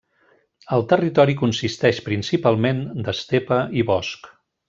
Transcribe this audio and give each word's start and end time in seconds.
El 0.77 0.85
territori 0.93 1.35
consisteix 1.41 2.01
principalment 2.09 2.81
d'estepa 3.09 3.61
i 3.83 3.87
bosc. 3.93 4.33